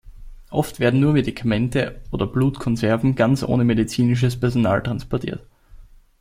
Oft 0.49 0.79
werden 0.79 0.99
nur 0.99 1.13
Medikamente 1.13 2.01
oder 2.09 2.25
Blutkonserven 2.25 3.13
ganz 3.13 3.43
ohne 3.43 3.63
medizinisches 3.63 4.35
Personal 4.39 4.81
transportiert. 4.81 5.45